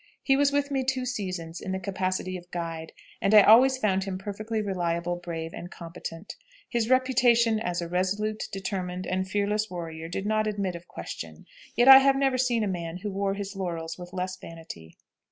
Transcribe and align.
He 0.23 0.35
was 0.35 0.51
with 0.51 0.71
me 0.71 0.83
two 0.83 1.05
seasons 1.05 1.61
in 1.61 1.73
the 1.73 1.79
capacity 1.79 2.35
of 2.35 2.49
guide, 2.49 2.91
and 3.21 3.35
I 3.35 3.43
always 3.43 3.77
found 3.77 4.05
him 4.05 4.17
perfectly 4.17 4.59
reliable, 4.59 5.15
brave, 5.17 5.53
and 5.53 5.69
competent. 5.69 6.35
His 6.67 6.89
reputation 6.89 7.59
as 7.59 7.83
a 7.83 7.87
resolute, 7.87 8.45
determined, 8.51 9.05
and 9.05 9.29
fearless 9.29 9.69
warrior 9.69 10.07
did 10.07 10.25
not 10.25 10.47
admit 10.47 10.73
of 10.75 10.87
question, 10.87 11.45
yet 11.75 11.87
I 11.87 11.99
have 11.99 12.15
never 12.15 12.39
seen 12.39 12.63
a 12.63 12.67
man 12.67 12.97
who 12.97 13.11
wore 13.11 13.35
his 13.35 13.55
laurels 13.55 13.99
with 13.99 14.11
less 14.11 14.35
vanity. 14.37 14.97